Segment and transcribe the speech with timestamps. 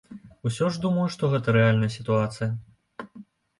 [0.49, 2.51] Усё ж думаю, што гэта рэальная сітуацыя.